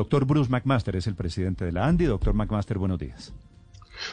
doctor 0.00 0.24
Bruce 0.24 0.50
McMaster 0.50 0.96
es 0.96 1.06
el 1.06 1.14
presidente 1.14 1.66
de 1.66 1.72
la 1.72 1.86
ANDI. 1.86 2.06
Doctor 2.06 2.32
McMaster, 2.32 2.78
buenos 2.78 2.98
días. 2.98 3.34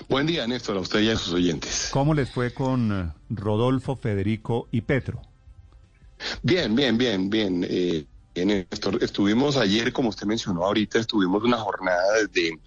Buen 0.09 0.27
día, 0.27 0.45
Néstor, 0.45 0.75
a 0.75 0.81
usted 0.81 0.99
y 0.99 1.09
a 1.09 1.15
sus 1.15 1.33
oyentes. 1.33 1.89
¿Cómo 1.93 2.13
les 2.13 2.29
fue 2.29 2.53
con 2.53 2.91
eh, 2.91 3.13
Rodolfo, 3.29 3.95
Federico 3.95 4.67
y 4.69 4.81
Petro? 4.81 5.21
Bien, 6.43 6.75
bien, 6.75 6.97
bien, 6.97 7.29
bien. 7.29 7.65
Eh, 7.69 8.03
Néstor, 8.45 9.03
estuvimos 9.03 9.57
ayer, 9.57 9.91
como 9.91 10.09
usted 10.09 10.27
mencionó 10.27 10.63
ahorita, 10.63 10.99
estuvimos 10.99 11.43
una 11.43 11.57
jornada 11.57 12.03
desde 12.21 12.59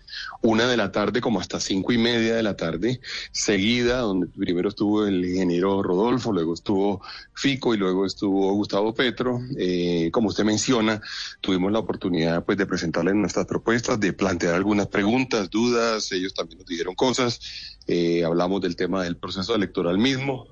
una 0.42 0.66
de 0.66 0.76
la 0.76 0.90
tarde 0.90 1.20
como 1.20 1.40
hasta 1.40 1.60
cinco 1.60 1.92
y 1.92 1.98
media 1.98 2.34
de 2.34 2.42
la 2.42 2.56
tarde, 2.56 3.00
seguida, 3.32 3.98
donde 3.98 4.26
primero 4.26 4.68
estuvo 4.68 5.06
el 5.06 5.24
ingeniero 5.24 5.82
Rodolfo, 5.82 6.32
luego 6.32 6.54
estuvo 6.54 7.02
Fico 7.34 7.74
y 7.74 7.78
luego 7.78 8.06
estuvo 8.06 8.52
Gustavo 8.54 8.94
Petro. 8.94 9.40
Eh, 9.58 10.10
como 10.12 10.28
usted 10.28 10.44
menciona, 10.44 11.00
tuvimos 11.40 11.72
la 11.72 11.78
oportunidad 11.78 12.44
pues 12.44 12.58
de 12.58 12.66
presentarles 12.66 13.14
nuestras 13.14 13.46
propuestas, 13.46 14.00
de 14.00 14.12
plantear 14.12 14.54
algunas 14.54 14.88
preguntas, 14.88 15.50
dudas, 15.50 16.10
ellos 16.12 16.34
también 16.34 16.58
nos 16.58 16.66
dijeron 16.66 16.94
cosas, 16.94 17.40
eh, 17.86 18.24
hablamos 18.24 18.60
del 18.60 18.76
tema 18.76 19.04
del 19.04 19.16
proceso 19.16 19.54
electoral 19.54 19.98
mismo, 19.98 20.46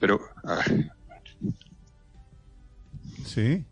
pero... 0.00 0.20
Ah. 0.44 0.64
Sí. 3.24 3.64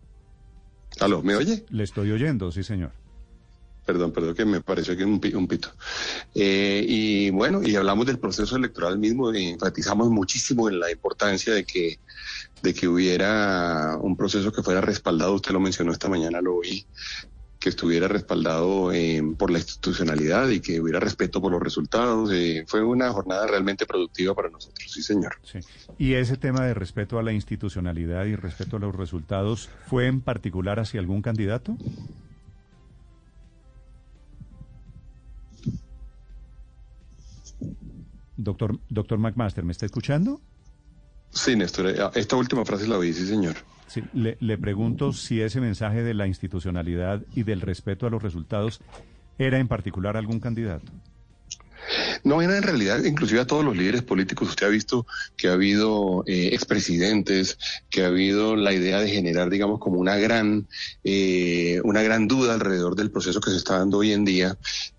¿Aló, 1.00 1.22
me 1.22 1.36
oye? 1.36 1.64
Le 1.70 1.84
estoy 1.84 2.10
oyendo, 2.10 2.50
sí, 2.50 2.62
señor. 2.62 2.92
Perdón, 3.84 4.10
perdón, 4.12 4.34
que 4.34 4.44
me 4.44 4.60
pareció 4.60 4.96
que 4.96 5.04
un, 5.04 5.20
un 5.34 5.46
pito. 5.46 5.70
Eh, 6.34 6.84
y 6.88 7.30
bueno, 7.30 7.62
y 7.62 7.76
hablamos 7.76 8.06
del 8.06 8.18
proceso 8.18 8.56
electoral 8.56 8.98
mismo, 8.98 9.32
y 9.32 9.50
enfatizamos 9.50 10.10
muchísimo 10.10 10.68
en 10.68 10.80
la 10.80 10.90
importancia 10.90 11.54
de 11.54 11.64
que, 11.64 12.00
de 12.62 12.74
que 12.74 12.88
hubiera 12.88 13.96
un 14.00 14.16
proceso 14.16 14.50
que 14.50 14.62
fuera 14.62 14.80
respaldado, 14.80 15.34
usted 15.34 15.52
lo 15.52 15.60
mencionó 15.60 15.92
esta 15.92 16.08
mañana, 16.08 16.40
lo 16.40 16.56
oí, 16.56 16.84
que 17.66 17.70
estuviera 17.70 18.06
respaldado 18.06 18.92
eh, 18.92 19.20
por 19.36 19.50
la 19.50 19.58
institucionalidad 19.58 20.48
y 20.50 20.60
que 20.60 20.80
hubiera 20.80 21.00
respeto 21.00 21.40
por 21.40 21.50
los 21.50 21.60
resultados. 21.60 22.30
Eh, 22.32 22.64
fue 22.68 22.84
una 22.84 23.10
jornada 23.10 23.44
realmente 23.48 23.86
productiva 23.86 24.36
para 24.36 24.50
nosotros, 24.50 24.88
sí, 24.88 25.02
señor. 25.02 25.34
Sí. 25.42 25.58
¿Y 25.98 26.14
ese 26.14 26.36
tema 26.36 26.64
de 26.64 26.74
respeto 26.74 27.18
a 27.18 27.24
la 27.24 27.32
institucionalidad 27.32 28.24
y 28.26 28.36
respeto 28.36 28.76
a 28.76 28.78
los 28.78 28.94
resultados 28.94 29.68
fue 29.88 30.06
en 30.06 30.20
particular 30.20 30.78
hacia 30.78 31.00
algún 31.00 31.22
candidato? 31.22 31.76
Doctor, 38.36 38.78
doctor 38.88 39.18
McMaster, 39.18 39.64
¿me 39.64 39.72
está 39.72 39.86
escuchando? 39.86 40.40
Sí, 41.30 41.56
Néstor, 41.56 41.88
eh, 41.88 41.96
esta 42.14 42.36
última 42.36 42.64
frase 42.64 42.86
la 42.86 42.98
oí, 42.98 43.12
sí, 43.12 43.26
señor. 43.26 43.56
Sí, 43.86 44.02
le, 44.12 44.36
le 44.40 44.58
pregunto 44.58 45.12
si 45.12 45.40
ese 45.40 45.60
mensaje 45.60 46.02
de 46.02 46.14
la 46.14 46.26
institucionalidad 46.26 47.22
y 47.34 47.44
del 47.44 47.60
respeto 47.60 48.06
a 48.06 48.10
los 48.10 48.22
resultados 48.22 48.80
era 49.38 49.58
en 49.58 49.68
particular 49.68 50.16
algún 50.16 50.40
candidato. 50.40 50.90
No, 52.24 52.42
era 52.42 52.56
en 52.56 52.62
realidad, 52.62 53.04
inclusive 53.04 53.40
a 53.40 53.46
todos 53.46 53.64
los 53.64 53.76
líderes 53.76 54.02
políticos, 54.02 54.48
usted 54.48 54.66
ha 54.66 54.70
visto 54.70 55.06
que 55.36 55.48
ha 55.48 55.52
habido 55.52 56.24
eh, 56.26 56.50
expresidentes, 56.52 57.58
que 57.90 58.02
ha 58.02 58.06
habido 58.08 58.56
la 58.56 58.72
idea 58.72 59.00
de 59.00 59.08
generar, 59.08 59.50
digamos, 59.50 59.78
como 59.78 60.00
una 60.00 60.16
gran, 60.16 60.66
eh, 61.04 61.80
una 61.84 62.02
gran 62.02 62.26
duda 62.26 62.54
alrededor 62.54 62.96
del 62.96 63.10
proceso 63.10 63.40
que 63.40 63.50
se 63.50 63.56
está 63.56 63.78
dando 63.78 63.98
hoy 63.98 64.12
en 64.12 64.24
día. 64.24 64.56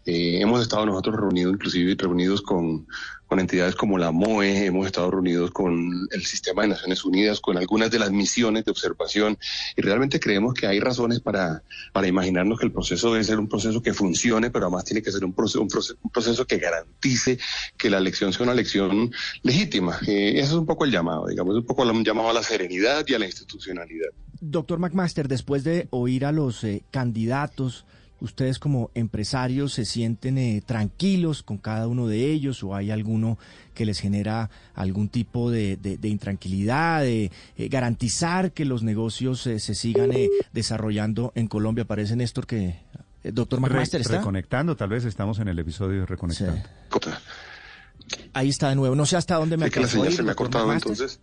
Eh, 0.07 0.39
hemos 0.41 0.61
estado 0.61 0.85
nosotros 0.85 1.17
reunidos, 1.17 1.53
inclusive 1.53 1.93
reunidos 1.99 2.41
con, 2.41 2.87
con 3.27 3.41
entidades 3.41 3.75
como 3.75 3.97
la 3.97 4.11
MOE, 4.11 4.65
hemos 4.65 4.85
estado 4.85 5.11
reunidos 5.11 5.51
con 5.51 6.07
el 6.11 6.25
Sistema 6.25 6.61
de 6.61 6.69
Naciones 6.69 7.03
Unidas, 7.03 7.41
con 7.41 7.57
algunas 7.57 7.91
de 7.91 7.99
las 7.99 8.09
misiones 8.09 8.63
de 8.63 8.71
observación, 8.71 9.37
y 9.75 9.81
realmente 9.81 10.21
creemos 10.21 10.53
que 10.53 10.65
hay 10.65 10.79
razones 10.79 11.19
para, 11.19 11.61
para 11.91 12.07
imaginarnos 12.07 12.57
que 12.57 12.65
el 12.65 12.71
proceso 12.71 13.11
debe 13.11 13.25
ser 13.25 13.37
un 13.37 13.49
proceso 13.49 13.81
que 13.81 13.93
funcione, 13.93 14.49
pero 14.49 14.67
además 14.67 14.85
tiene 14.85 15.01
que 15.01 15.11
ser 15.11 15.25
un 15.25 15.33
proceso, 15.33 15.61
un 15.61 16.09
proceso, 16.09 16.47
que 16.47 16.57
garantice 16.57 17.37
que 17.77 17.89
la 17.89 17.97
elección 17.97 18.31
sea 18.31 18.43
una 18.43 18.53
elección 18.53 19.11
legítima. 19.43 19.99
Eh, 20.07 20.35
ese 20.35 20.43
es 20.43 20.53
un 20.53 20.65
poco 20.65 20.85
el 20.85 20.91
llamado, 20.91 21.27
digamos, 21.27 21.53
un 21.53 21.65
poco 21.65 21.83
un 21.83 22.05
llamado 22.05 22.29
a 22.29 22.33
la 22.33 22.43
serenidad 22.43 23.05
y 23.07 23.13
a 23.13 23.19
la 23.19 23.25
institucionalidad. 23.25 24.07
Doctor 24.39 24.79
McMaster, 24.79 25.27
después 25.27 25.65
de 25.65 25.87
oír 25.89 26.23
a 26.23 26.31
los 26.31 26.63
eh, 26.63 26.83
candidatos, 26.91 27.85
¿Ustedes 28.19 28.57
como 28.57 28.89
empresarios 28.95 29.73
se 29.73 29.85
sienten 29.85 30.37
eh, 30.37 30.63
tranquilos 30.65 31.43
con 31.43 31.57
cada 31.57 31.87
uno 31.87 32.07
de 32.07 32.31
ellos 32.31 32.63
o 32.63 32.75
hay 32.75 32.89
alguno 32.89 33.37
que 33.75 33.85
les 33.85 33.99
genera 33.99 34.49
algún 34.73 35.09
tipo 35.09 35.51
de, 35.51 35.77
de, 35.77 36.07
intranquilidad, 36.07 37.01
de 37.01 37.31
eh, 37.57 37.67
garantizar 37.67 38.53
que 38.53 38.65
los 38.65 38.81
negocios 38.81 39.45
eh, 39.45 39.59
se 39.59 39.75
sigan 39.75 40.11
desarrollando 40.51 41.31
en 41.35 41.47
Colombia? 41.47 41.85
Parece, 41.85 42.15
Néstor, 42.15 42.47
que 42.47 42.79
doctor 43.23 43.59
McMaster 43.59 44.01
está. 44.01 44.17
Reconectando, 44.17 44.75
tal 44.75 44.89
vez 44.89 45.05
estamos 45.05 45.39
en 45.39 45.49
el 45.49 45.59
episodio 45.59 45.99
de 45.99 46.05
Reconectando. 46.07 46.61
Ahí 48.33 48.49
está 48.49 48.69
de 48.69 48.75
nuevo. 48.75 48.95
No 48.95 49.05
sé 49.05 49.17
hasta 49.17 49.35
dónde 49.35 49.57
me 49.57 49.65
ha 49.65 49.69
que 49.69 49.79
la 49.79 49.87
señal 49.87 50.13
se 50.13 50.23
me 50.23 50.31
ha 50.31 50.35
cortado 50.35 50.71
entonces. 50.71 51.19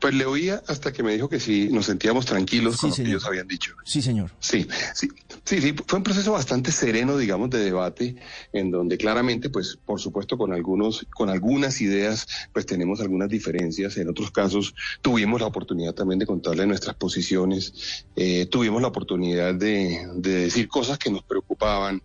Pues 0.00 0.14
le 0.14 0.26
oía 0.26 0.62
hasta 0.66 0.92
que 0.92 1.02
me 1.02 1.12
dijo 1.12 1.28
que 1.28 1.40
si 1.40 1.68
nos 1.68 1.86
sentíamos 1.86 2.26
tranquilos 2.26 2.76
con 2.78 2.90
lo 2.90 2.96
que 2.96 3.02
ellos 3.02 3.24
habían 3.24 3.48
dicho. 3.48 3.74
Sí, 3.84 4.02
señor. 4.02 4.30
Sí, 4.40 4.66
sí. 4.94 5.08
Sí, 5.44 5.60
sí, 5.60 5.74
fue 5.86 5.98
un 5.98 6.02
proceso 6.02 6.32
bastante 6.32 6.72
sereno, 6.72 7.16
digamos, 7.16 7.50
de 7.50 7.60
debate, 7.60 8.16
en 8.52 8.72
donde 8.72 8.98
claramente, 8.98 9.48
pues, 9.48 9.78
por 9.84 10.00
supuesto, 10.00 10.36
con 10.36 10.52
algunos, 10.52 11.06
con 11.14 11.30
algunas 11.30 11.80
ideas, 11.80 12.26
pues 12.52 12.66
tenemos 12.66 13.00
algunas 13.00 13.28
diferencias. 13.28 13.96
En 13.96 14.08
otros 14.08 14.32
casos, 14.32 14.74
tuvimos 15.02 15.40
la 15.40 15.46
oportunidad 15.46 15.94
también 15.94 16.18
de 16.18 16.26
contarle 16.26 16.66
nuestras 16.66 16.96
posiciones, 16.96 18.06
eh, 18.16 18.46
tuvimos 18.46 18.82
la 18.82 18.88
oportunidad 18.88 19.54
de, 19.54 20.08
de, 20.16 20.30
decir 20.30 20.66
cosas 20.66 20.98
que 20.98 21.10
nos 21.10 21.22
preocupaban. 21.22 22.02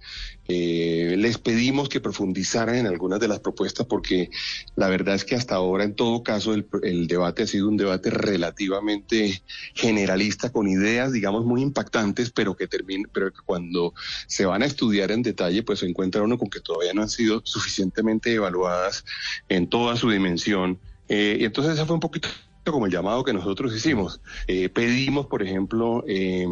Eh, 0.53 1.15
les 1.17 1.37
pedimos 1.37 1.87
que 1.87 2.01
profundizaran 2.01 2.75
en 2.75 2.85
algunas 2.85 3.21
de 3.21 3.29
las 3.29 3.39
propuestas, 3.39 3.85
porque 3.85 4.29
la 4.75 4.89
verdad 4.89 5.15
es 5.15 5.23
que 5.23 5.35
hasta 5.35 5.55
ahora, 5.55 5.85
en 5.85 5.95
todo 5.95 6.23
caso, 6.23 6.53
el, 6.53 7.07
debate 7.07 7.43
ha 7.43 7.47
sido 7.47 7.69
un 7.69 7.77
debate 7.77 8.09
relativamente 8.09 9.41
generalista, 9.73 10.51
con 10.51 10.67
ideas, 10.67 11.13
digamos, 11.13 11.45
muy 11.45 11.61
impactantes, 11.61 12.31
pero 12.31 12.57
que 12.57 12.67
termina, 12.67 13.07
pero 13.13 13.31
que 13.31 13.39
cuando 13.45 13.93
se 14.27 14.45
van 14.45 14.61
a 14.61 14.65
estudiar 14.65 15.11
en 15.11 15.21
detalle, 15.21 15.63
pues 15.63 15.79
se 15.79 15.87
encuentra 15.87 16.21
uno 16.21 16.37
con 16.37 16.49
que 16.49 16.59
todavía 16.59 16.93
no 16.93 17.01
han 17.01 17.09
sido 17.09 17.41
suficientemente 17.45 18.33
evaluadas 18.33 19.05
en 19.47 19.67
toda 19.67 19.95
su 19.95 20.09
dimensión. 20.09 20.79
Eh, 21.07 21.37
y 21.39 21.45
entonces 21.45 21.75
ese 21.75 21.85
fue 21.85 21.93
un 21.93 22.01
poquito 22.01 22.27
como 22.65 22.85
el 22.87 22.91
llamado 22.91 23.23
que 23.23 23.33
nosotros 23.33 23.73
hicimos. 23.73 24.19
Eh, 24.47 24.67
pedimos, 24.67 25.27
por 25.27 25.41
ejemplo, 25.41 26.03
eh, 26.07 26.45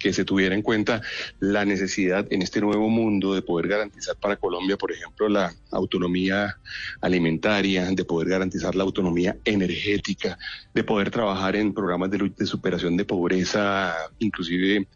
que 0.00 0.12
se 0.12 0.24
tuviera 0.24 0.54
en 0.54 0.62
cuenta 0.62 1.02
la 1.38 1.64
necesidad 1.64 2.26
en 2.30 2.42
este 2.42 2.60
nuevo 2.60 2.88
mundo 2.88 3.34
de 3.34 3.42
poder 3.42 3.68
garantizar 3.68 4.16
para 4.16 4.36
Colombia, 4.36 4.76
por 4.76 4.90
ejemplo, 4.90 5.28
la 5.28 5.54
autonomía 5.70 6.56
alimentaria, 7.00 7.84
de 7.90 8.04
poder 8.04 8.30
garantizar 8.30 8.74
la 8.74 8.82
autonomía 8.82 9.36
energética, 9.44 10.38
de 10.74 10.82
poder 10.82 11.10
trabajar 11.10 11.54
en 11.54 11.72
programas 11.72 12.10
de, 12.10 12.32
de 12.36 12.46
superación 12.46 12.96
de 12.96 13.04
pobreza, 13.04 13.94
inclusive 14.18 14.88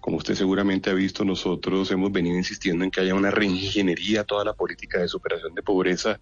como 0.00 0.16
usted 0.16 0.34
seguramente 0.34 0.88
ha 0.88 0.94
visto, 0.94 1.24
nosotros 1.24 1.90
hemos 1.90 2.10
venido 2.10 2.36
insistiendo 2.36 2.84
en 2.84 2.90
que 2.90 3.00
haya 3.00 3.14
una 3.14 3.30
reingeniería 3.30 4.22
a 4.22 4.24
toda 4.24 4.44
la 4.44 4.54
política 4.54 4.98
de 4.98 5.08
superación 5.08 5.54
de 5.54 5.62
pobreza 5.62 6.18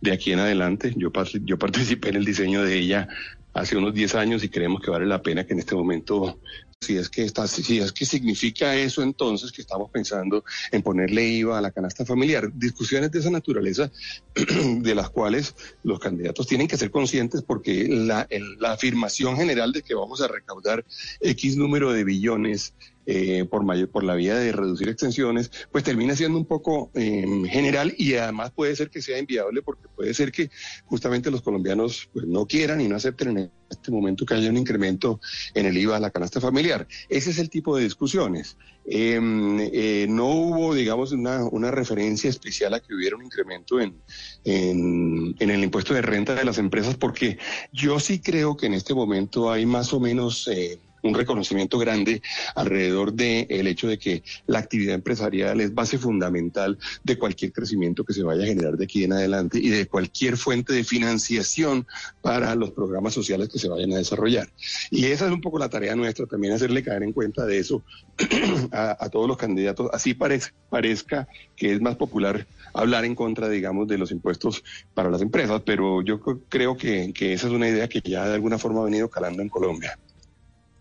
de 0.00 0.12
aquí 0.12 0.32
en 0.32 0.38
adelante. 0.38 0.94
Yo, 0.96 1.10
yo 1.44 1.58
participé 1.58 2.10
en 2.10 2.16
el 2.16 2.24
diseño 2.24 2.62
de 2.62 2.78
ella 2.78 3.08
hace 3.52 3.76
unos 3.76 3.94
10 3.94 4.14
años 4.14 4.44
y 4.44 4.48
creemos 4.48 4.82
que 4.82 4.90
vale 4.90 5.06
la 5.06 5.22
pena 5.22 5.44
que 5.44 5.54
en 5.54 5.58
este 5.58 5.74
momento 5.74 6.38
si 6.80 6.96
es 6.96 7.08
que 7.08 7.24
está, 7.24 7.46
si 7.48 7.78
es 7.78 7.92
que 7.92 8.04
significa 8.04 8.74
eso 8.76 9.02
entonces 9.02 9.50
que 9.50 9.62
estamos 9.62 9.90
pensando 9.90 10.44
en 10.70 10.82
ponerle 10.82 11.24
IVA 11.24 11.58
a 11.58 11.60
la 11.60 11.70
canasta 11.70 12.04
familiar. 12.04 12.50
Discusiones 12.54 13.10
de 13.10 13.18
esa 13.20 13.30
naturaleza 13.30 13.90
de 14.34 14.94
las 14.94 15.10
cuales 15.10 15.54
los 15.82 15.98
candidatos 15.98 16.46
tienen 16.46 16.68
que 16.68 16.76
ser 16.76 16.90
conscientes 16.90 17.42
porque 17.42 17.88
la, 17.88 18.28
la 18.58 18.72
afirmación 18.72 19.36
general 19.36 19.72
de 19.72 19.82
que 19.82 19.94
vamos 19.94 20.20
a 20.20 20.28
recaudar 20.28 20.84
X 21.20 21.56
número 21.56 21.92
de 21.92 22.04
billones 22.04 22.74
eh, 23.06 23.44
por, 23.48 23.64
mayor, 23.64 23.88
por 23.88 24.04
la 24.04 24.14
vía 24.14 24.34
de 24.34 24.52
reducir 24.52 24.88
extensiones, 24.88 25.50
pues 25.70 25.84
termina 25.84 26.16
siendo 26.16 26.38
un 26.38 26.44
poco 26.44 26.90
eh, 26.94 27.24
general 27.48 27.94
y 27.96 28.14
además 28.14 28.50
puede 28.50 28.74
ser 28.74 28.90
que 28.90 29.00
sea 29.00 29.18
inviable 29.18 29.62
porque 29.62 29.88
puede 29.94 30.12
ser 30.12 30.32
que 30.32 30.50
justamente 30.86 31.30
los 31.30 31.42
colombianos 31.42 32.08
pues, 32.12 32.26
no 32.26 32.46
quieran 32.46 32.80
y 32.80 32.88
no 32.88 32.96
acepten 32.96 33.38
en 33.38 33.50
este 33.70 33.90
momento 33.90 34.26
que 34.26 34.34
haya 34.34 34.50
un 34.50 34.56
incremento 34.56 35.20
en 35.54 35.66
el 35.66 35.76
IVA 35.76 35.96
a 35.96 36.00
la 36.00 36.10
canasta 36.10 36.40
familiar. 36.40 36.86
Ese 37.08 37.30
es 37.30 37.38
el 37.38 37.50
tipo 37.50 37.76
de 37.76 37.84
discusiones. 37.84 38.56
Em, 38.88 39.58
eh, 39.60 40.06
no 40.08 40.28
hubo, 40.28 40.74
digamos, 40.74 41.10
una, 41.10 41.70
referencia 41.72 42.30
especial 42.30 42.72
a 42.74 42.80
que 42.80 42.94
hubiera 42.94 43.16
un 43.16 43.24
incremento 43.24 43.80
en, 43.80 43.96
en, 44.44 45.34
en, 45.38 45.50
el 45.50 45.64
impuesto 45.64 45.92
de 45.92 46.02
renta 46.02 46.34
de 46.36 46.44
las 46.44 46.58
empresas, 46.58 46.96
porque 46.96 47.38
yo 47.72 47.98
sí 47.98 48.20
creo 48.20 48.56
que 48.56 48.66
en 48.66 48.74
este 48.74 48.94
momento 48.94 49.50
hay 49.50 49.66
más 49.66 49.92
o 49.92 49.98
menos 49.98 50.46
eh, 50.46 50.78
un 51.06 51.14
reconocimiento 51.14 51.78
grande 51.78 52.22
alrededor 52.54 53.12
del 53.12 53.46
el 53.48 53.66
hecho 53.66 53.88
de 53.88 53.98
que 53.98 54.22
la 54.46 54.58
actividad 54.58 54.94
empresarial 54.94 55.60
es 55.60 55.74
base 55.74 55.98
fundamental 55.98 56.78
de 57.04 57.18
cualquier 57.18 57.52
crecimiento 57.52 58.04
que 58.04 58.12
se 58.12 58.22
vaya 58.22 58.44
a 58.44 58.46
generar 58.46 58.76
de 58.76 58.84
aquí 58.84 59.04
en 59.04 59.12
adelante 59.12 59.58
y 59.58 59.68
de 59.68 59.86
cualquier 59.86 60.36
fuente 60.36 60.72
de 60.72 60.84
financiación 60.84 61.86
para 62.20 62.54
los 62.54 62.70
programas 62.70 63.14
sociales 63.14 63.48
que 63.48 63.58
se 63.58 63.68
vayan 63.68 63.92
a 63.92 63.98
desarrollar. 63.98 64.48
Y 64.90 65.06
esa 65.06 65.26
es 65.26 65.32
un 65.32 65.40
poco 65.40 65.58
la 65.58 65.68
tarea 65.68 65.94
nuestra, 65.96 66.26
también 66.26 66.52
hacerle 66.52 66.82
caer 66.82 67.02
en 67.02 67.12
cuenta 67.12 67.46
de 67.46 67.58
eso 67.58 67.82
a, 68.72 69.08
todos 69.10 69.28
los 69.28 69.36
candidatos, 69.36 69.90
así 69.92 70.14
parezca 70.14 71.28
que 71.56 71.72
es 71.72 71.80
más 71.80 71.96
popular 71.96 72.46
hablar 72.74 73.04
en 73.04 73.14
contra, 73.14 73.48
digamos, 73.48 73.88
de 73.88 73.98
los 73.98 74.10
impuestos 74.10 74.62
para 74.94 75.10
las 75.10 75.22
empresas, 75.22 75.62
pero 75.64 76.02
yo 76.02 76.20
creo 76.20 76.76
que 76.76 77.12
esa 77.18 77.46
es 77.46 77.52
una 77.52 77.68
idea 77.68 77.88
que 77.88 78.00
ya 78.00 78.26
de 78.26 78.34
alguna 78.34 78.58
forma 78.58 78.80
ha 78.80 78.84
venido 78.84 79.08
calando 79.08 79.42
en 79.42 79.48
Colombia. 79.48 79.98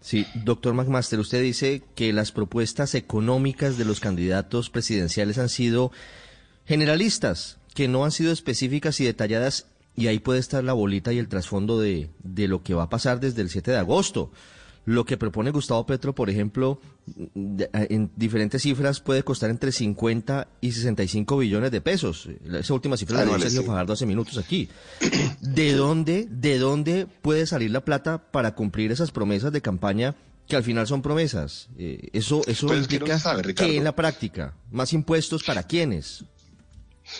Sí, 0.06 0.28
doctor 0.36 0.75
McMaster, 0.75 1.19
usted 1.19 1.42
dice 1.42 1.81
que 1.96 2.13
las 2.13 2.31
propuestas 2.31 2.94
económicas 2.94 3.80
de 3.80 3.86
los 3.86 4.00
candidatos 4.00 4.69
presidenciales 4.69 5.40
han 5.40 5.50
sido 5.50 5.92
generalistas, 6.68 7.57
que 7.74 7.88
no 7.88 8.06
han 8.06 8.12
sido 8.12 8.31
específicas 8.31 9.00
y 9.00 9.06
detalladas, 9.06 9.66
y 9.96 10.06
ahí 10.06 10.19
puede 10.19 10.40
estar 10.40 10.63
la 10.63 10.74
bolita 10.74 11.12
y 11.12 11.18
el 11.18 11.28
trasfondo 11.28 11.80
de, 11.80 12.12
de 12.24 12.48
lo 12.48 12.62
que 12.62 12.75
va 12.75 12.84
a 12.84 12.90
pasar 12.90 13.19
desde 13.19 13.42
el 13.42 13.50
7 13.50 13.72
de 13.72 13.78
agosto. 13.78 14.31
Lo 14.85 15.03
que 15.03 15.17
propone 15.17 15.49
Gustavo 15.49 15.85
Petro, 15.85 16.13
por 16.13 16.29
ejemplo, 16.29 16.79
en 17.35 18.11
diferentes 18.15 18.61
cifras 18.61 18.99
puede 18.99 19.23
costar 19.23 19.49
entre 19.49 19.71
50 19.71 20.47
y 20.61 20.71
65 20.71 21.37
billones 21.39 21.71
de 21.71 21.81
pesos. 21.81 22.29
Esa 22.53 22.73
última 22.73 22.95
cifra 22.95 23.17
la 23.17 23.25
dio 23.25 23.39
Sergio 23.39 23.63
Fajardo 23.63 23.93
hace 23.93 24.05
minutos 24.05 24.37
aquí. 24.37 24.69
¿De 25.41 25.73
dónde, 25.73 26.27
¿De 26.29 26.59
dónde 26.59 27.07
puede 27.21 27.47
salir 27.47 27.71
la 27.71 27.83
plata 27.83 28.31
para 28.31 28.53
cumplir 28.53 28.91
esas 28.91 29.09
promesas 29.09 29.51
de 29.51 29.61
campaña 29.61 30.15
que 30.47 30.55
al 30.55 30.63
final 30.63 30.85
son 30.85 31.01
promesas? 31.01 31.69
Eh, 31.79 32.09
eso 32.13 32.43
eso 32.45 32.67
pues 32.67 32.81
implica 32.81 33.19
que 33.55 33.77
en 33.77 33.83
la 33.83 33.95
práctica, 33.95 34.53
más 34.69 34.93
impuestos 34.93 35.43
para 35.43 35.63
quiénes. 35.63 36.25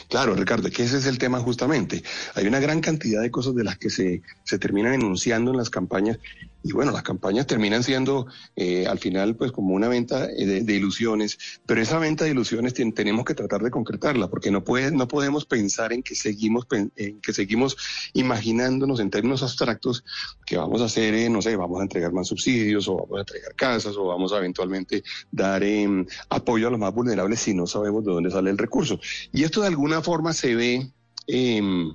Claro, 0.10 0.36
Ricardo, 0.36 0.70
que 0.70 0.84
ese 0.84 0.98
es 0.98 1.06
el 1.06 1.18
tema 1.18 1.40
justamente. 1.40 2.04
Hay 2.34 2.48
una 2.48 2.60
gran 2.60 2.82
cantidad 2.82 3.22
de 3.22 3.32
cosas 3.32 3.56
de 3.56 3.64
las 3.64 3.78
que 3.78 3.90
se, 3.90 4.22
se 4.44 4.58
terminan 4.58 4.94
enunciando 4.94 5.52
en 5.52 5.58
las 5.58 5.70
campañas 5.70 6.18
y 6.66 6.72
bueno, 6.72 6.92
las 6.92 7.04
campañas 7.04 7.46
terminan 7.46 7.84
siendo 7.84 8.26
eh, 8.56 8.88
al 8.88 8.98
final 8.98 9.36
pues 9.36 9.52
como 9.52 9.76
una 9.76 9.88
venta 9.88 10.26
eh, 10.26 10.64
de, 10.64 10.74
ilusiones, 10.74 11.38
pero 11.64 11.80
esa 11.80 12.00
venta 12.00 12.26
de 12.26 12.32
ilusiones 12.32 12.74
tenemos 12.74 13.24
que 13.24 13.36
tratar 13.36 13.62
de 13.62 13.70
concretarla 13.70 14.30
porque 14.32 14.50
no 14.50 14.64
puede, 14.64 14.90
no 14.90 15.08
podemos 15.08 15.46
pensar 15.46 15.94
en 15.94 16.02
que 16.02 16.16
seguimos 16.16 16.66
en 16.72 17.22
que 17.22 17.34
seguimos 17.34 17.78
imaginándonos 18.14 19.00
en 19.00 19.12
términos 19.12 19.44
abstractos 19.44 20.04
que 20.44 20.58
vamos 20.58 20.82
a 20.82 20.86
hacer, 20.86 21.14
eh, 21.14 21.30
no 21.30 21.40
sé, 21.40 21.56
vamos 21.56 21.82
a 21.82 21.84
entregar 21.84 22.12
más 22.12 22.30
subsidios 22.30 22.88
o 22.88 22.98
vamos 22.98 23.18
a 23.18 23.22
entregar 23.22 23.54
casas 23.54 23.96
o 23.96 24.08
vamos 24.08 24.34
a 24.34 24.40
eventualmente 24.40 25.04
dar 25.32 25.64
em, 25.64 26.04
apoyo 26.30 26.68
a 26.68 26.72
los 26.72 26.80
más 26.80 26.96
vulnerables 26.96 27.42
si 27.42 27.54
no 27.54 27.68
sabemos 27.68 28.04
de 28.04 28.12
dónde 28.12 28.32
sale 28.32 28.50
el 28.50 28.58
recurso. 28.58 29.00
Y 29.32 29.44
esto 29.44 29.62
de 29.62 29.68
alguna 29.68 30.02
forma 30.02 30.34
se 30.34 30.56
ve 30.56 30.92
em, 31.28 31.94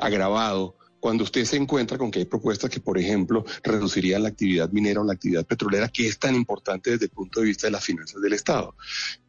agravado 0.00 0.74
cuando 1.04 1.24
usted 1.24 1.44
se 1.44 1.58
encuentra 1.58 1.98
con 1.98 2.10
que 2.10 2.20
hay 2.20 2.24
propuestas 2.24 2.70
que, 2.70 2.80
por 2.80 2.96
ejemplo, 2.96 3.44
reducirían 3.62 4.22
la 4.22 4.30
actividad 4.30 4.70
minera 4.70 5.02
o 5.02 5.04
la 5.04 5.12
actividad 5.12 5.44
petrolera, 5.44 5.90
que 5.90 6.06
es 6.06 6.18
tan 6.18 6.34
importante 6.34 6.92
desde 6.92 7.04
el 7.04 7.10
punto 7.10 7.40
de 7.40 7.46
vista 7.48 7.66
de 7.66 7.72
las 7.72 7.84
finanzas 7.84 8.22
del 8.22 8.32
Estado. 8.32 8.74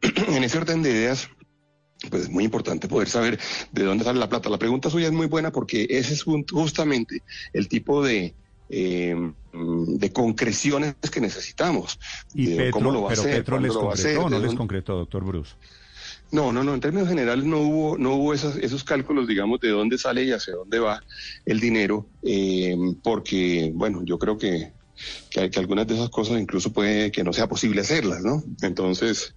en 0.00 0.42
ese 0.42 0.56
orden 0.56 0.82
de 0.82 0.90
ideas, 0.90 1.28
pues 2.08 2.22
es 2.22 2.30
muy 2.30 2.44
importante 2.44 2.88
poder 2.88 3.10
saber 3.10 3.38
de 3.72 3.84
dónde 3.84 4.04
sale 4.04 4.18
la 4.18 4.26
plata. 4.26 4.48
La 4.48 4.56
pregunta 4.56 4.88
suya 4.88 5.08
es 5.08 5.12
muy 5.12 5.26
buena 5.26 5.52
porque 5.52 5.86
ese 5.90 6.14
es 6.14 6.22
justamente 6.22 7.22
el 7.52 7.68
tipo 7.68 8.02
de, 8.02 8.34
em, 8.70 9.34
de 9.52 10.12
concreciones 10.14 10.94
que 11.12 11.20
necesitamos. 11.20 12.00
¿Y 12.32 12.70
¿Cómo 12.70 12.90
lo 12.90 13.02
va 13.02 13.10
a 13.10 13.12
hacer? 13.12 13.44
Petro 13.44 13.60
les 13.60 13.74
concretó 13.74 14.24
o 14.24 14.30
no 14.30 14.38
les 14.38 14.54
concretó, 14.54 14.96
doctor 14.96 15.24
Bruce? 15.26 15.54
No, 16.32 16.52
no, 16.52 16.64
no, 16.64 16.74
en 16.74 16.80
términos 16.80 17.08
generales 17.08 17.44
no 17.44 17.60
hubo, 17.60 17.98
no 17.98 18.14
hubo 18.14 18.34
esos, 18.34 18.56
esos 18.56 18.82
cálculos, 18.82 19.28
digamos, 19.28 19.60
de 19.60 19.68
dónde 19.68 19.96
sale 19.96 20.24
y 20.24 20.32
hacia 20.32 20.54
dónde 20.54 20.78
va 20.78 21.02
el 21.44 21.60
dinero, 21.60 22.08
eh, 22.22 22.76
porque, 23.02 23.70
bueno, 23.74 24.02
yo 24.04 24.18
creo 24.18 24.36
que, 24.36 24.72
que, 25.30 25.50
que, 25.50 25.58
algunas 25.60 25.86
de 25.86 25.94
esas 25.94 26.10
cosas 26.10 26.40
incluso 26.40 26.72
puede 26.72 27.12
que 27.12 27.22
no 27.22 27.32
sea 27.32 27.48
posible 27.48 27.82
hacerlas, 27.82 28.22
¿no? 28.22 28.42
Entonces, 28.62 29.34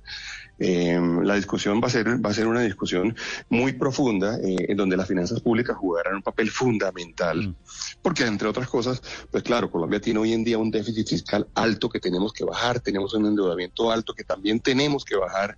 eh, 0.59 1.00
la 1.24 1.36
discusión 1.36 1.80
va 1.81 1.88
a 1.88 1.89
ser 1.89 2.24
va 2.24 2.31
a 2.31 2.33
ser 2.33 2.45
una 2.45 2.59
discusión 2.59 3.15
muy 3.47 3.74
profunda 3.74 4.38
eh, 4.44 4.57
en 4.68 4.75
donde 4.75 4.97
las 4.97 5.07
finanzas 5.07 5.39
públicas 5.39 5.77
jugarán 5.77 6.15
un 6.15 6.21
papel 6.21 6.51
fundamental 6.51 7.47
mm. 7.47 7.56
porque 8.01 8.25
entre 8.25 8.50
otras 8.50 8.68
cosas 8.68 9.01
pues 9.31 9.41
claro 9.41 9.71
Colombia 9.71 10.01
tiene 10.01 10.19
hoy 10.19 10.33
en 10.33 10.44
día 10.44 10.57
un 10.57 10.69
déficit 10.69 11.07
fiscal 11.07 11.47
alto 11.56 11.88
que 11.88 12.01
tenemos 12.01 12.33
que 12.33 12.44
bajar 12.44 12.81
tenemos 12.81 13.13
un 13.13 13.27
endeudamiento 13.27 13.89
alto 13.89 14.13
que 14.13 14.25
también 14.25 14.59
tenemos 14.59 15.06
que 15.06 15.15
bajar 15.15 15.57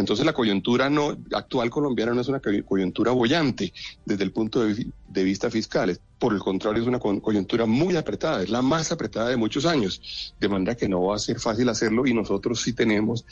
entonces 0.00 0.24
la 0.26 0.32
coyuntura 0.32 0.90
no 0.90 1.16
actual 1.32 1.70
colombiana 1.70 2.12
no 2.14 2.20
es 2.20 2.28
una 2.28 2.40
coyuntura 2.40 3.12
bollante 3.12 3.72
desde 4.04 4.24
el 4.24 4.32
punto 4.32 4.64
de, 4.64 5.24
vista 5.24 5.50
fiscal. 5.50 5.98
Por 6.18 6.34
el 6.34 6.40
contrario, 6.40 6.82
es 6.82 6.88
una 6.88 6.98
coyuntura 6.98 7.66
muy 7.66 7.96
apretada, 7.96 8.42
es 8.42 8.50
la 8.50 8.62
más 8.62 8.92
apretada 8.92 9.30
de 9.30 9.36
muchos 9.36 9.64
años, 9.64 10.34
de 10.38 10.48
manera 10.48 10.74
que 10.74 10.88
no 10.88 11.02
va 11.02 11.16
a 11.16 11.18
ser 11.18 11.40
fácil 11.40 11.68
hacerlo 11.68 12.06
y 12.06 12.12
nosotros 12.14 12.60
sí 12.60 12.74
tenemos 12.74 13.24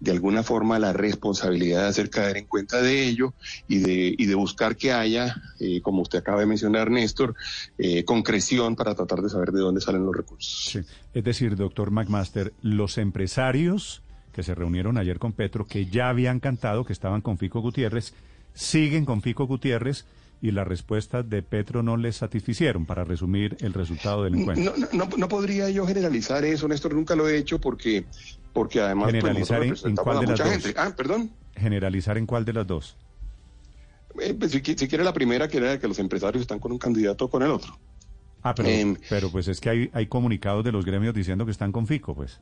de 0.00 0.12
alguna 0.12 0.42
forma 0.42 0.78
la 0.78 0.92
responsabilidad 0.92 1.82
de 1.82 1.88
hacer 1.88 2.10
caer 2.10 2.36
en 2.36 2.46
cuenta 2.46 2.80
de 2.80 3.06
ello 3.06 3.34
y 3.66 3.78
de, 3.78 4.14
y 4.16 4.26
de 4.26 4.34
buscar 4.34 4.76
que 4.76 4.92
haya, 4.92 5.36
eh, 5.58 5.80
como 5.80 6.02
usted 6.02 6.18
acaba 6.18 6.40
de 6.40 6.46
mencionar, 6.46 6.90
Néstor, 6.90 7.34
eh, 7.78 8.04
concreción 8.04 8.76
para 8.76 8.94
tratar 8.94 9.22
de 9.22 9.28
saber 9.28 9.50
de 9.50 9.60
dónde 9.60 9.80
salen 9.80 10.04
los 10.04 10.14
recursos. 10.14 10.84
Es 11.14 11.24
decir, 11.24 11.56
doctor 11.56 11.90
McMaster, 11.90 12.52
los 12.62 12.98
empresarios 12.98 14.02
que 14.32 14.42
se 14.42 14.54
reunieron 14.54 14.98
ayer 14.98 15.18
con 15.18 15.32
Petro, 15.32 15.66
que 15.66 15.86
ya 15.86 16.08
habían 16.08 16.40
cantado 16.40 16.84
que 16.84 16.92
estaban 16.92 17.20
con 17.20 17.38
Fico 17.38 17.60
Gutiérrez, 17.60 18.14
siguen 18.54 19.04
con 19.04 19.22
Fico 19.22 19.46
Gutiérrez 19.46 20.06
y 20.40 20.52
las 20.52 20.66
respuestas 20.66 21.28
de 21.28 21.42
Petro 21.42 21.82
no 21.82 21.96
les 21.96 22.16
satisficieron, 22.16 22.86
para 22.86 23.04
resumir 23.04 23.56
el 23.60 23.74
resultado 23.74 24.24
del 24.24 24.36
encuentro. 24.36 24.74
No, 24.92 25.08
no, 25.16 25.28
podría 25.28 25.68
yo 25.70 25.86
generalizar 25.86 26.44
eso, 26.44 26.68
Néstor, 26.68 26.94
nunca 26.94 27.16
lo 27.16 27.28
he 27.28 27.36
hecho 27.36 27.60
porque, 27.60 28.04
porque 28.52 28.80
además... 28.80 29.10
Pues, 29.10 29.14
generalizar 29.16 29.62
en, 29.62 29.96
cuál 29.96 30.20
de 30.20 30.26
las 30.26 30.38
dos. 30.38 30.74
Ah, 30.76 30.92
perdón. 30.96 31.30
Generalizar 31.56 32.18
en 32.18 32.26
cuál 32.26 32.44
de 32.44 32.52
las 32.52 32.66
dos. 32.66 32.96
Eh, 34.20 34.34
pues, 34.34 34.52
si, 34.52 34.60
quiere 34.60 35.02
la 35.02 35.12
primera, 35.12 35.48
que 35.48 35.58
era 35.58 35.78
que 35.78 35.88
los 35.88 35.98
empresarios 35.98 36.42
están 36.42 36.60
con 36.60 36.72
un 36.72 36.78
candidato 36.78 37.24
o 37.26 37.30
con 37.30 37.42
el 37.42 37.50
otro. 37.50 37.76
Ah, 38.42 38.54
pero, 38.54 38.68
em, 38.68 38.96
pero 39.08 39.30
pues 39.30 39.48
es 39.48 39.60
que 39.60 39.68
hay, 39.68 39.90
hay 39.92 40.06
comunicados 40.06 40.64
de 40.64 40.70
los 40.70 40.84
gremios 40.84 41.12
diciendo 41.12 41.44
que 41.44 41.50
están 41.50 41.72
con 41.72 41.86
Fico, 41.86 42.14
pues. 42.14 42.40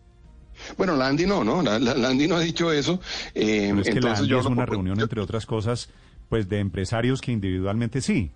Bueno, 0.76 0.96
Landy 0.96 1.26
no, 1.26 1.44
¿no? 1.44 1.62
Landy 1.62 2.28
no 2.28 2.36
ha 2.36 2.40
dicho 2.40 2.72
eso. 2.72 3.00
Eh, 3.34 3.72
es 3.78 3.88
que 3.88 4.00
Landy 4.00 4.34
es 4.34 4.46
una 4.46 4.66
reunión, 4.66 5.00
entre 5.00 5.20
otras 5.20 5.46
cosas, 5.46 5.88
pues 6.28 6.48
de 6.48 6.58
empresarios 6.58 7.20
que 7.20 7.32
individualmente 7.32 8.00
sí. 8.00 8.30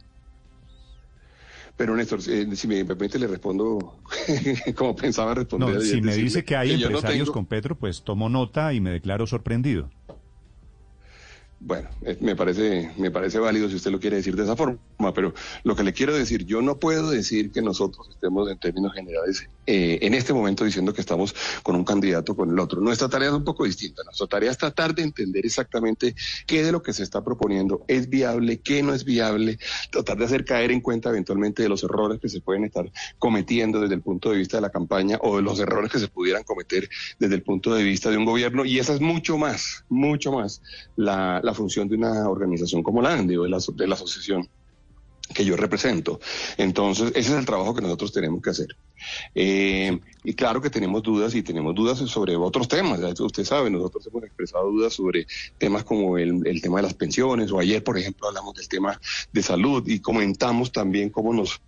Pero 1.76 1.96
Néstor, 1.96 2.20
eh, 2.28 2.46
si 2.54 2.68
me 2.68 2.84
permite, 2.84 3.18
le 3.18 3.26
respondo 3.26 3.96
como 4.76 4.94
pensaba 4.94 5.34
responder. 5.34 5.76
No, 5.76 5.80
si 5.80 6.02
me 6.02 6.14
dice 6.14 6.44
que 6.44 6.54
hay 6.54 6.82
empresarios 6.82 7.30
con 7.30 7.46
Petro, 7.46 7.74
pues 7.74 8.02
tomo 8.02 8.28
nota 8.28 8.74
y 8.74 8.80
me 8.80 8.90
declaro 8.90 9.26
sorprendido. 9.26 9.88
Bueno, 11.58 11.88
eh, 12.02 12.16
me 12.20 12.36
parece, 12.36 12.90
me 12.96 13.10
parece 13.10 13.38
válido 13.38 13.68
si 13.68 13.76
usted 13.76 13.90
lo 13.90 14.00
quiere 14.00 14.16
decir 14.16 14.36
de 14.36 14.44
esa 14.44 14.56
forma, 14.56 14.78
pero 15.14 15.32
lo 15.64 15.74
que 15.74 15.82
le 15.82 15.92
quiero 15.92 16.14
decir, 16.14 16.44
yo 16.44 16.60
no 16.60 16.78
puedo 16.78 17.10
decir 17.10 17.50
que 17.50 17.62
nosotros 17.62 18.08
estemos 18.10 18.50
en 18.50 18.58
términos 18.58 18.92
generales 18.92 19.48
eh, 19.66 19.98
en 20.02 20.14
este 20.14 20.32
momento 20.32 20.64
diciendo 20.64 20.92
que 20.92 21.00
estamos 21.00 21.34
con 21.62 21.74
un 21.74 21.84
candidato 21.84 22.36
con 22.36 22.50
el 22.50 22.58
otro. 22.58 22.80
Nuestra 22.80 23.08
tarea 23.08 23.28
es 23.28 23.34
un 23.34 23.44
poco 23.44 23.64
distinta. 23.64 24.02
Nuestra 24.04 24.26
tarea 24.26 24.50
es 24.50 24.58
tratar 24.58 24.94
de 24.94 25.02
entender 25.02 25.46
exactamente 25.46 26.14
qué 26.46 26.62
de 26.62 26.72
lo 26.72 26.82
que 26.82 26.92
se 26.92 27.02
está 27.02 27.24
proponiendo 27.24 27.82
es 27.88 28.08
viable, 28.10 28.58
qué 28.58 28.82
no 28.82 28.92
es 28.92 29.04
viable, 29.04 29.58
tratar 29.90 30.18
de 30.18 30.26
hacer 30.26 30.44
caer 30.44 30.70
en 30.70 30.80
cuenta 30.80 31.08
eventualmente 31.08 31.62
de 31.62 31.68
los 31.68 31.82
errores 31.82 32.20
que 32.20 32.28
se 32.28 32.40
pueden 32.40 32.64
estar 32.64 32.90
cometiendo 33.18 33.80
desde 33.80 33.94
el 33.94 34.02
punto 34.02 34.30
de 34.30 34.38
vista 34.38 34.58
de 34.58 34.62
la 34.62 34.70
campaña 34.70 35.18
o 35.22 35.36
de 35.36 35.42
los 35.42 35.58
errores 35.60 35.90
que 35.90 35.98
se 35.98 36.08
pudieran 36.08 36.44
cometer 36.44 36.88
desde 37.18 37.34
el 37.34 37.42
punto 37.42 37.74
de 37.74 37.82
vista 37.82 38.10
de 38.10 38.18
un 38.18 38.26
gobierno. 38.26 38.64
Y 38.66 38.78
esa 38.78 38.92
es 38.92 39.00
mucho 39.00 39.38
más, 39.38 39.84
mucho 39.88 40.32
más 40.32 40.60
la 40.96 41.54
función 41.54 41.88
de 41.88 41.96
una 41.96 42.28
organización 42.28 42.82
como 42.82 43.00
la 43.00 43.14
ANDI 43.14 43.36
o 43.36 43.46
la, 43.46 43.58
de 43.74 43.86
la 43.86 43.94
asociación 43.94 44.48
que 45.34 45.44
yo 45.44 45.56
represento. 45.56 46.20
Entonces, 46.56 47.10
ese 47.10 47.32
es 47.32 47.38
el 47.38 47.46
trabajo 47.46 47.74
que 47.74 47.82
nosotros 47.82 48.12
tenemos 48.12 48.42
que 48.42 48.50
hacer. 48.50 48.76
Eh, 49.34 49.98
y 50.24 50.34
claro 50.34 50.60
que 50.60 50.70
tenemos 50.70 51.02
dudas 51.02 51.34
y 51.34 51.42
tenemos 51.42 51.74
dudas 51.74 51.98
sobre 51.98 52.36
otros 52.36 52.68
temas. 52.68 53.00
Usted 53.18 53.44
sabe, 53.44 53.70
nosotros 53.70 54.06
hemos 54.06 54.24
expresado 54.24 54.70
dudas 54.70 54.92
sobre 54.92 55.26
temas 55.58 55.84
como 55.84 56.18
el, 56.18 56.46
el, 56.46 56.60
tema 56.60 56.78
de 56.78 56.84
las 56.84 56.94
pensiones 56.94 57.50
o 57.52 57.58
ayer, 57.58 57.82
por 57.82 57.96
ejemplo, 57.98 58.28
hablamos 58.28 58.54
del 58.54 58.68
tema 58.68 59.00
de 59.32 59.42
salud 59.42 59.86
y 59.86 60.00
comentamos 60.00 60.72
también 60.72 61.10
cómo 61.10 61.32
nos 61.32 61.60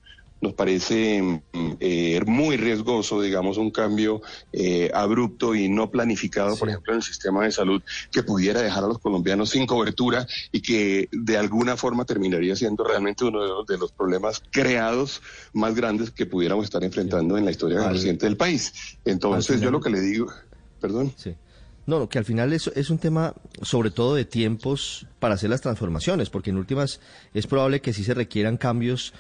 nos 0.43 0.55
parece 0.55 1.23
mm, 1.23 1.77
eh, 1.81 2.21
muy 2.27 2.57
riesgoso, 2.57 3.21
digamos, 3.23 3.57
un 3.57 3.71
cambio 3.71 4.21
eh, 4.53 4.91
abrupto 4.93 5.55
y 5.55 5.69
no 5.69 5.91
planificado, 5.91 6.57
por 6.57 6.69
ejemplo, 6.69 6.93
en 6.93 6.99
el 6.99 7.03
sistema 7.03 7.45
de 7.45 7.53
salud, 7.53 7.81
que 8.11 8.25
pudiera 8.25 8.61
dejar 8.61 8.85
a 8.85 8.89
los 8.89 8.99
colombianos 8.99 9.51
sin 9.51 9.67
cobertura 9.67 10.27
y 10.51 10.61
que 10.61 11.09
de 11.13 11.37
alguna 11.39 11.77
forma 11.77 12.05
terminaría 12.05 12.57
siendo 12.57 12.85
realmente 12.85 13.25
uno 13.25 13.41
de 13.41 13.49
los, 13.49 13.67
de 13.67 13.79
los 13.79 13.93
problemas 13.93 14.43
creados 14.51 15.23
más 15.53 15.75
grandes 15.75 16.11
que 16.11 16.27
pudiéramos 16.27 16.65
estar 16.65 16.83
enfrentando 16.83 17.39
en 17.39 17.45
la 17.45 17.53
historia 17.53 17.89
reciente 17.89 18.27
del 18.27 18.37
país. 18.37 18.99
Entonces, 19.05 19.61
yo 19.61 19.71
lo 19.71 19.81
que 19.81 19.91
le 19.91 20.01
digo, 20.01 20.27
perdón. 20.81 21.13
Sí. 21.17 21.35
No, 21.85 22.09
que 22.09 22.19
al 22.19 22.25
final 22.25 22.53
es, 22.53 22.69
es 22.75 22.91
un 22.91 22.99
tema 22.99 23.35
sobre 23.61 23.91
todo 23.91 24.15
de 24.15 24.25
tiempos 24.25 25.07
para 25.19 25.35
hacer 25.35 25.51
las 25.51 25.61
transformaciones, 25.61 26.31
porque 26.31 26.51
en 26.51 26.57
últimas 26.57 27.01
es 27.35 27.47
probable 27.47 27.81
que 27.81 27.93
sí 27.93 28.05
se 28.05 28.15
requieran 28.15 28.57
cambios 28.57 29.13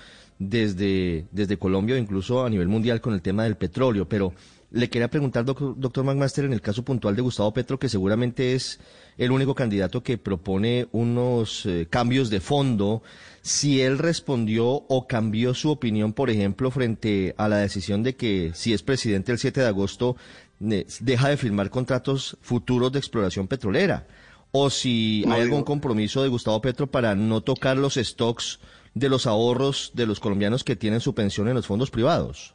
desde, 0.48 1.26
desde 1.30 1.58
Colombia 1.58 1.96
o 1.96 1.98
incluso 1.98 2.44
a 2.44 2.50
nivel 2.50 2.68
mundial 2.68 3.00
con 3.00 3.14
el 3.14 3.22
tema 3.22 3.44
del 3.44 3.56
petróleo. 3.56 4.08
Pero 4.08 4.32
le 4.70 4.88
quería 4.88 5.08
preguntar, 5.08 5.44
doctor, 5.44 5.74
doctor 5.76 6.04
McMaster, 6.04 6.44
en 6.44 6.52
el 6.52 6.62
caso 6.62 6.82
puntual 6.82 7.14
de 7.14 7.22
Gustavo 7.22 7.52
Petro, 7.52 7.78
que 7.78 7.88
seguramente 7.88 8.54
es 8.54 8.80
el 9.18 9.30
único 9.30 9.54
candidato 9.54 10.02
que 10.02 10.18
propone 10.18 10.88
unos 10.92 11.66
eh, 11.66 11.86
cambios 11.90 12.30
de 12.30 12.40
fondo, 12.40 13.02
si 13.42 13.80
él 13.82 13.98
respondió 13.98 14.66
o 14.66 15.06
cambió 15.06 15.52
su 15.52 15.70
opinión, 15.70 16.12
por 16.12 16.30
ejemplo, 16.30 16.70
frente 16.70 17.34
a 17.36 17.48
la 17.48 17.58
decisión 17.58 18.02
de 18.02 18.16
que 18.16 18.52
si 18.54 18.72
es 18.72 18.82
presidente 18.82 19.32
el 19.32 19.38
7 19.38 19.60
de 19.60 19.66
agosto 19.66 20.16
deja 20.58 21.28
de 21.28 21.36
firmar 21.36 21.70
contratos 21.70 22.38
futuros 22.40 22.92
de 22.92 23.00
exploración 23.00 23.48
petrolera, 23.48 24.06
o 24.52 24.70
si 24.70 25.24
hay 25.28 25.40
algún 25.40 25.64
compromiso 25.64 26.22
de 26.22 26.28
Gustavo 26.28 26.60
Petro 26.60 26.86
para 26.86 27.14
no 27.14 27.40
tocar 27.40 27.76
los 27.76 27.94
stocks 27.94 28.60
de 28.94 29.08
los 29.08 29.26
ahorros 29.26 29.92
de 29.94 30.06
los 30.06 30.20
colombianos 30.20 30.64
que 30.64 30.76
tienen 30.76 31.00
su 31.00 31.14
pensión 31.14 31.48
en 31.48 31.54
los 31.54 31.66
fondos 31.66 31.90
privados. 31.90 32.54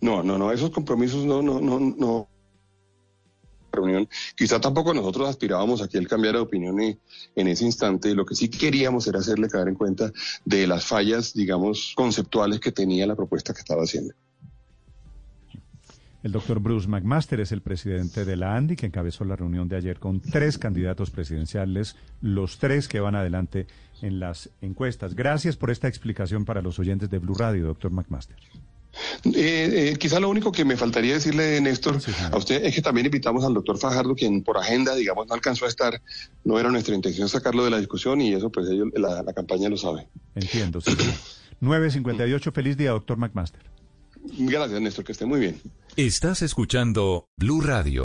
No, 0.00 0.22
no, 0.22 0.38
no, 0.38 0.52
esos 0.52 0.70
compromisos 0.70 1.24
no, 1.24 1.42
no, 1.42 1.60
no, 1.60 1.80
no. 1.80 2.28
Reunión. 3.72 4.08
Quizá 4.34 4.58
tampoco 4.58 4.94
nosotros 4.94 5.28
aspirábamos 5.28 5.82
aquí 5.82 5.98
el 5.98 6.08
cambiar 6.08 6.34
de 6.34 6.40
opinión 6.40 6.80
en 6.80 7.48
ese 7.48 7.64
instante. 7.64 8.14
Lo 8.14 8.24
que 8.24 8.34
sí 8.34 8.48
queríamos 8.48 9.06
era 9.06 9.18
hacerle 9.18 9.48
caer 9.48 9.68
en 9.68 9.74
cuenta 9.74 10.12
de 10.46 10.66
las 10.66 10.86
fallas, 10.86 11.34
digamos, 11.34 11.92
conceptuales 11.94 12.58
que 12.58 12.72
tenía 12.72 13.06
la 13.06 13.14
propuesta 13.14 13.52
que 13.52 13.60
estaba 13.60 13.82
haciendo. 13.82 14.14
El 16.26 16.32
doctor 16.32 16.58
Bruce 16.58 16.88
McMaster 16.88 17.38
es 17.38 17.52
el 17.52 17.62
presidente 17.62 18.24
de 18.24 18.34
la 18.34 18.56
ANDI, 18.56 18.74
que 18.74 18.86
encabezó 18.86 19.24
la 19.24 19.36
reunión 19.36 19.68
de 19.68 19.76
ayer 19.76 20.00
con 20.00 20.20
tres 20.20 20.58
candidatos 20.58 21.12
presidenciales, 21.12 21.94
los 22.20 22.58
tres 22.58 22.88
que 22.88 22.98
van 22.98 23.14
adelante 23.14 23.68
en 24.02 24.18
las 24.18 24.50
encuestas. 24.60 25.14
Gracias 25.14 25.56
por 25.56 25.70
esta 25.70 25.86
explicación 25.86 26.44
para 26.44 26.62
los 26.62 26.80
oyentes 26.80 27.10
de 27.10 27.20
Blue 27.20 27.36
Radio, 27.36 27.68
doctor 27.68 27.92
McMaster. 27.92 28.34
Eh, 29.22 29.92
eh, 29.92 29.96
quizá 30.00 30.18
lo 30.18 30.28
único 30.28 30.50
que 30.50 30.64
me 30.64 30.76
faltaría 30.76 31.14
decirle, 31.14 31.60
Néstor, 31.60 32.00
a 32.32 32.36
usted 32.36 32.64
es 32.64 32.74
que 32.74 32.82
también 32.82 33.06
invitamos 33.06 33.44
al 33.44 33.54
doctor 33.54 33.78
Fajardo, 33.78 34.16
quien 34.16 34.42
por 34.42 34.58
agenda, 34.58 34.96
digamos, 34.96 35.28
no 35.28 35.34
alcanzó 35.34 35.66
a 35.66 35.68
estar, 35.68 36.02
no 36.42 36.58
era 36.58 36.72
nuestra 36.72 36.96
intención 36.96 37.28
sacarlo 37.28 37.64
de 37.64 37.70
la 37.70 37.78
discusión 37.78 38.20
y 38.20 38.34
eso, 38.34 38.50
pues 38.50 38.68
ellos, 38.68 38.88
la, 38.96 39.22
la 39.22 39.32
campaña 39.32 39.68
lo 39.68 39.76
sabe. 39.76 40.08
Entiendo, 40.34 40.80
sí. 40.80 40.90
9.58, 41.60 42.52
feliz 42.52 42.76
día, 42.76 42.90
doctor 42.90 43.16
McMaster. 43.16 43.75
Gracias, 44.38 44.80
Néstor, 44.80 45.04
que 45.04 45.12
esté 45.12 45.26
muy 45.26 45.40
bien. 45.40 45.60
Estás 45.96 46.42
escuchando 46.42 47.28
Blue 47.36 47.60
Radio. 47.60 48.04